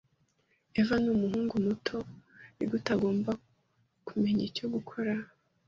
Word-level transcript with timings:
Evan 0.81 1.01
numuhungu 1.05 1.53
muto. 1.65 1.97
Nigute 2.55 2.89
agomba 2.95 3.31
kumenya 4.07 4.43
icyo 4.49 4.65
gukora? 4.73 5.13